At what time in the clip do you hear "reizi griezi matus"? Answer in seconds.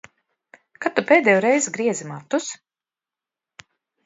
1.47-2.49